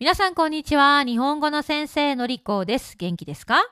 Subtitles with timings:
[0.00, 1.02] 皆さんこんにちは。
[1.02, 2.96] 日本語の先生のりこです。
[2.96, 3.64] 元気ですか？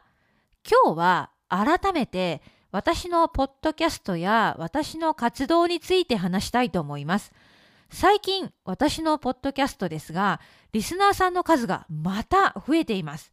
[0.69, 7.33] 今日は改めて私のポッドキャストや私の活動について話したいと思います。
[7.91, 10.41] 最近私のポッドキャストですが、
[10.73, 13.31] リスナーさんの数がまた増えています。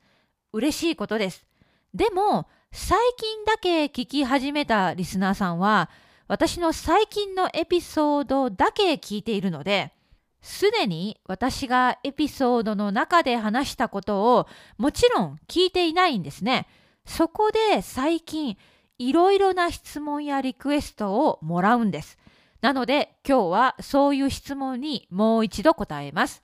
[0.52, 1.48] 嬉しいことです。
[1.96, 5.90] でも、最近だけ聞き始めたリスナーさんは、
[6.28, 9.94] 私の最近のエピソードだけ聞いているので、
[10.44, 14.48] すでに私がエピソードの中で話したことを
[14.78, 16.68] もちろん聞いていないんですね。
[17.06, 18.58] そこで最近
[19.00, 22.18] いろいろな質問やリクエストをもらうんです。
[22.60, 26.42] なので今日はそういう質問にもう一度答えます。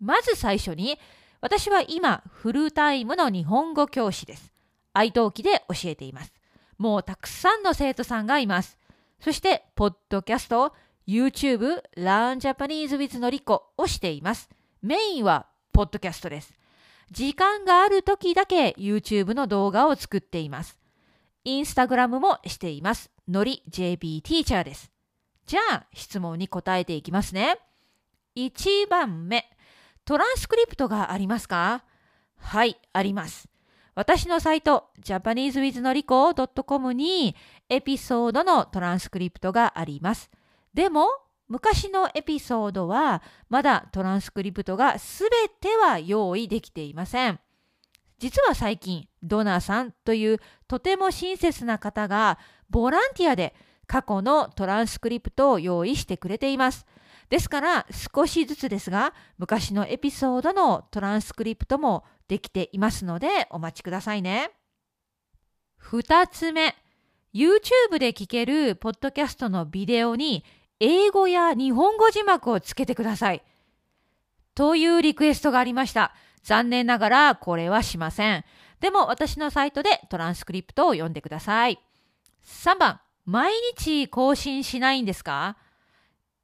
[0.00, 0.98] まず最初に
[1.40, 4.52] 私は今フルタイムの日本語教師です。
[4.92, 6.32] 愛登記で教えています。
[6.76, 8.78] もうたくさんの生徒さんがいます。
[9.20, 10.72] そして、ポッドキャスト
[11.08, 14.50] YouTube Learn Japanese with のりこをしています。
[14.82, 16.52] メインはポッドキャストです。
[17.10, 20.78] 時間がある時だけ YouTube の動画を作っています。
[21.44, 23.10] インスタグラムもしています。
[23.26, 24.92] のり JP ティーチャーです。
[25.46, 27.58] じゃあ質問に答えていきますね。
[28.36, 29.48] 1番目、
[30.04, 31.84] トランスクリプトがありますか？
[32.36, 33.48] はい、あります。
[33.94, 37.34] 私のサイト japanesewithnorico.com に
[37.70, 40.30] エピソードのトランスクリプトがあります。
[40.78, 41.08] でも、
[41.48, 47.40] 昔のエピソードはまだトランスクリプトがすべては用意できていません。
[48.20, 52.38] 実は最近、ドナーさんというとても親切な方が
[52.70, 53.56] ボランティアで
[53.88, 56.86] 過去のトランスクリプトを用意してくれています。
[57.28, 64.52] ですから少しずつですが昔のエピソードのトランスクリプトもできていますのでお待ちくださいね。
[65.82, 66.76] 2つ目、
[67.34, 70.44] YouTube で聞けるポッドキャストのビデオに
[70.80, 73.42] 英語や日本語字幕をつけてください。
[74.54, 76.12] というリクエストがありました。
[76.42, 78.44] 残念ながらこれはしません。
[78.80, 81.80] でも私のサイトでトランスクリプトを読んでください。
[82.44, 85.56] 3番、毎日更新しないんですか？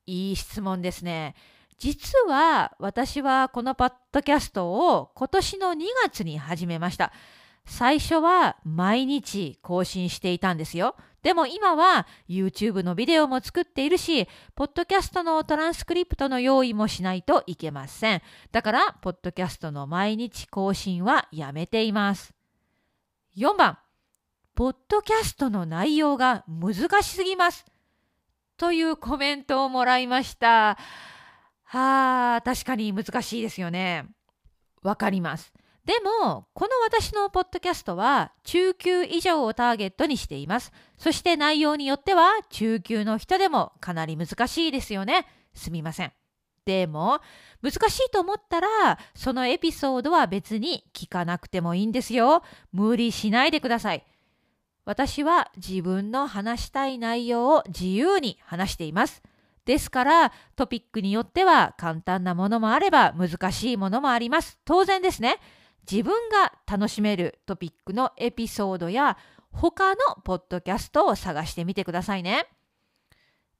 [0.07, 1.35] いい質問ですね。
[1.79, 7.13] 実は私はこのパッドキャストを今年の2月に始めました。
[7.67, 10.97] 最初は毎日更新していたんですよ。
[11.25, 18.23] でも今は YouTube のビデオも作っているし、ポッドキャストのトランスクリプトの用意もしないといけません。
[18.53, 22.35] だから、ポッドキャストの毎日更新はやめています。
[23.39, 23.79] 4番、
[24.55, 27.65] ポッドキャストの内容が難しすぎます。
[28.59, 30.77] というコメントをもらいました。
[31.65, 34.05] はあ、確かに難しいですよね。
[34.83, 35.55] わかります。
[35.85, 40.73] でも、この私のポッドキャストは中級以上をターゲットにしています。
[40.97, 45.27] そして内容によっては中級の人でもかなり難しいですよね。
[45.53, 46.13] すみません。
[46.65, 47.21] でも、
[47.63, 52.43] 難しいと思ったら、そのエピソードは別に聞かなくてもいいんですよ。
[52.73, 54.07] 無理しないでください。
[54.87, 59.23] 私は自分の話したい内容を自由に話しています。
[59.65, 64.59] ですからトピックによっては簡単なものもあれば難しいものもあります。
[64.65, 65.39] 当然ですね。
[65.91, 69.19] 自分が楽しめるトピックのエピソードや
[69.53, 72.47] 他のポッドキャストを探してみてくださいね。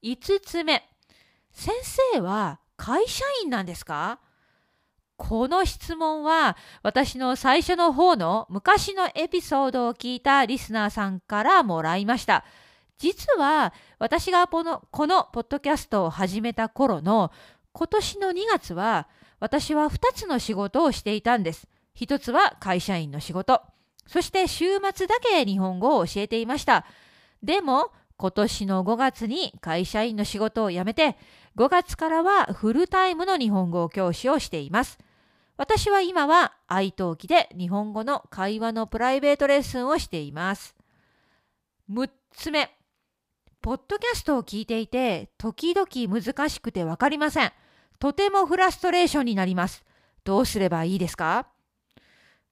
[0.03, 0.83] 5つ目。
[1.51, 1.73] 先
[2.13, 4.19] 生は会社員なんですか？
[5.17, 12.43] この質問は私の最初の方の昔のエピソードを聞いたリスナーさんからもらいました。
[12.97, 17.31] 実は私がこのこのポッドキャストを始めた頃の
[17.71, 19.07] 今年の2月は
[19.39, 21.67] 私は2つの仕事をしていたんです。
[21.97, 23.61] 1つは会社員の仕事。
[24.07, 26.85] そして週末だけ日本語を教えていました。
[27.41, 31.17] でも今年の5月に会社員の仕事を辞めて
[31.57, 34.97] 5月からはフルタイムの日本語教師をしています。
[35.57, 40.75] 私は今は愛登記で日本語の会話のプライベートレッスンをしています。
[41.89, 42.69] 6つ目。
[43.61, 47.51] ポッドキャストを聞いていて、時々難しくてわかりません。
[47.99, 49.83] とてもフラストレーションになります。
[50.23, 51.47] どうすればいいですか？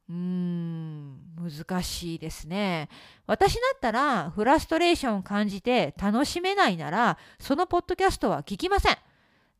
[0.09, 2.89] うーん、難しいですね。
[3.25, 8.97] 私だったら、フラストレーションを感じて楽しめないなら、そのポッドキャストは聞きません。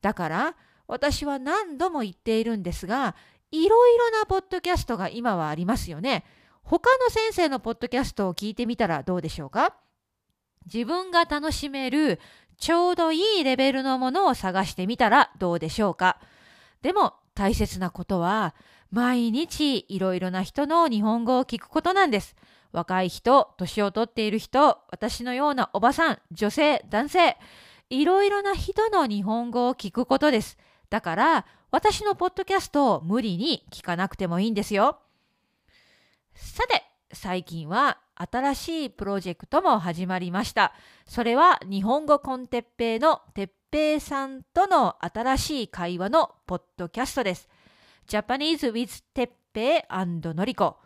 [0.02, 0.56] だから、
[0.88, 3.16] 私は何度も言っているんですが、
[3.52, 6.26] いろいろなポッドキャストが今はありますよね。
[6.64, 9.76] 他の先生のポッドキャストを聞いてみたらどうでしょうか？
[10.66, 12.20] 自分が楽しめる
[12.58, 16.20] ちょうどいいレベルのものを探してみたらどうでしょうか？
[16.82, 18.56] でも大切なことは
[18.94, 22.36] 毎日いろいろな人の日本語を聞くことなんです。
[22.72, 27.38] 若い人、年をとっている人、私のようなおばさん、女性、男性、
[27.90, 30.60] いろいろな人の日本語を聞くことです。
[30.92, 35.00] だから私のポッドキャストを無理に聞かなくてもいいんですよ。
[36.36, 40.72] さて、最近は新しいプロジェクトも始まりました。
[41.08, 47.50] それは日本語コンテッペイのてっぺいさんとの新しい会話のポッドキャストです。
[48.08, 50.78] Japanese with てっぺいのりこ。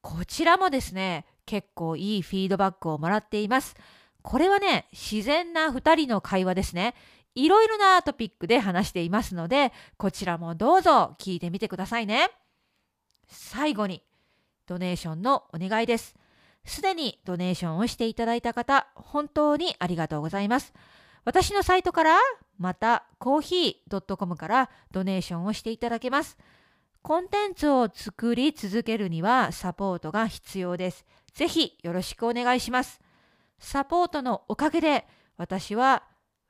[0.00, 3.74] こちらもですね、結構いいフィードバックをもらっています。
[4.22, 6.94] これはね、自然な2人の会話ですね。
[7.34, 12.30] いろいろなトピックで話していますので、こちらもどうぞ聞いてみてくださいね。
[13.28, 14.02] 最後に、
[14.66, 16.14] ドネーションのお願いです。
[16.64, 20.72] すでにドネーションをしていただいた方、本当にありがとうございます。
[21.24, 22.18] 私のサイトから、
[22.58, 26.38] また、コーヒー .com からドネーションをしていただけます。
[27.04, 31.04] コンテンツを作り続けるにはサポートが必要です。
[31.34, 32.98] ぜひよろしくお願いします。
[33.58, 35.06] サポートのおかげで
[35.36, 36.04] 私は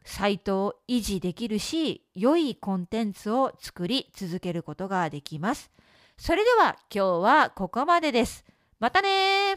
[0.04, 5.72] サイトを維持できるし、良いコンテンツを作り続けることができます。
[6.16, 8.44] それでは今日はここまでです。
[8.78, 9.56] またね